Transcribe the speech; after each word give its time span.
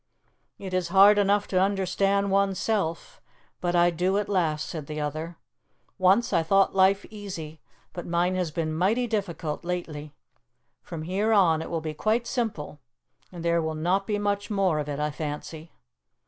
"It 0.57 0.73
is 0.73 0.87
hard 0.87 1.19
enough 1.19 1.47
to 1.49 1.61
understand 1.61 2.31
oneself, 2.31 3.21
but 3.59 3.75
I 3.75 3.91
do 3.91 4.17
at 4.17 4.27
last," 4.27 4.65
said 4.67 4.87
the 4.87 4.99
other. 4.99 5.37
"Once 5.99 6.33
I 6.33 6.41
thought 6.41 6.73
life 6.73 7.05
easy, 7.11 7.61
but 7.93 8.07
mine 8.07 8.33
has 8.33 8.49
been 8.49 8.73
mighty 8.73 9.05
difficult 9.05 9.63
lately. 9.63 10.15
From 10.81 11.03
here 11.03 11.31
on 11.33 11.61
it 11.61 11.69
will 11.69 11.81
be 11.81 11.93
quite 11.93 12.25
simple. 12.25 12.79
And 13.31 13.45
there 13.45 13.61
will 13.61 13.75
not 13.75 14.07
be 14.07 14.17
much 14.17 14.49
more 14.49 14.79
of 14.79 14.89
it, 14.89 14.99
I 14.99 15.11
fancy." 15.11 15.71